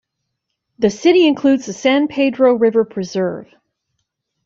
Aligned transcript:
The 0.79 0.89
city 0.89 1.27
includes 1.27 1.67
the 1.67 1.73
San 1.73 2.07
Pedro 2.07 2.55
River 2.55 2.83
Preserve. 2.85 3.53